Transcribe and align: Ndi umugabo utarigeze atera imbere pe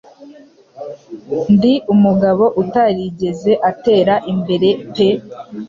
Ndi 1.53 1.73
umugabo 1.93 2.45
utarigeze 2.61 3.51
atera 3.69 4.15
imbere 4.31 4.69
pe 4.93 5.07